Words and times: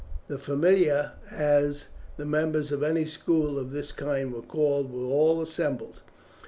The 0.29 0.39
familia, 0.39 1.11
as 1.29 1.89
the 2.17 2.25
members 2.25 2.71
of 2.71 2.81
any 2.81 3.05
school 3.05 3.59
of 3.59 3.69
this 3.71 3.91
kind 3.91 4.33
were 4.33 4.41
called, 4.41 4.91
were 4.91 5.05
all 5.05 5.43
assembled. 5.43 6.01